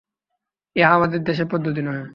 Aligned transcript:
ইহা 0.75 0.91
আমাদের 0.93 1.19
দেশের 1.23 1.47
পদ্ধতি 1.51 1.81
নহে। 1.81 2.03